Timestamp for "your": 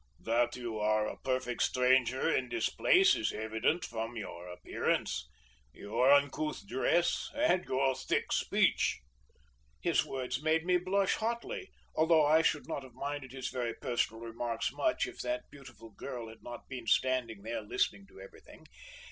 4.15-4.47, 5.73-6.11, 7.65-7.93